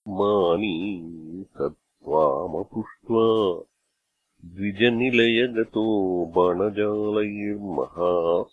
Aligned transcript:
मानी 0.09 1.45
स 1.49 1.53
त्वामपुष्ट्वा 1.59 3.63
द्विजनिलयगतो 4.45 6.27
बाणजालैर्महा 6.27 8.45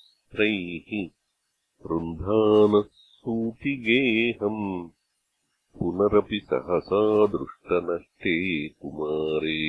रुन्धानः 1.86 3.03
सूतिगेहम् 3.26 4.90
पुनरपि 5.80 6.40
सहसा 6.40 7.28
दृष्टनष्टे 7.28 8.68
कुमारे। 8.68 9.62